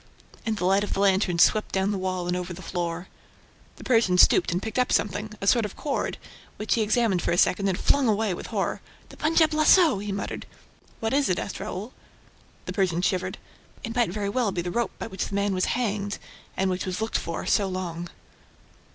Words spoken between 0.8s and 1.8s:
of the lantern swept